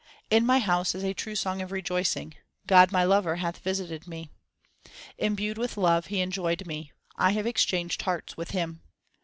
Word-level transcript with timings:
In 0.31 0.47
my 0.47 0.57
house 0.57 0.95
is 0.95 1.03
a 1.03 1.13
true 1.13 1.35
song 1.35 1.61
of 1.61 1.71
rejoicing; 1.71 2.33
God 2.65 2.91
my 2.91 3.03
lover 3.03 3.35
hath 3.35 3.59
visited 3.59 4.07
me. 4.07 4.31
Imbued 5.19 5.59
with 5.59 5.77
love 5.77 6.07
He 6.07 6.21
enjoyed 6.21 6.65
me; 6.65 6.91
I 7.17 7.33
have 7.33 7.45
exchanged 7.45 8.01
hearts 8.01 8.35
with 8.35 8.49
Him. 8.49 8.81